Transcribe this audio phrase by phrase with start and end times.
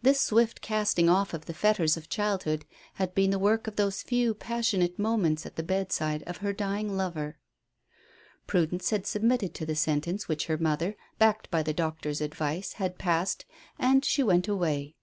[0.00, 4.02] This swift casting off of the fetters of childhood had been the work of those
[4.02, 7.36] few passionate moments at the bedside of her dying lover.
[8.46, 12.96] Prudence had submitted to the sentence which her mother, backed by the doctor's advice, had
[12.96, 13.44] passed,
[13.78, 14.96] and she went away.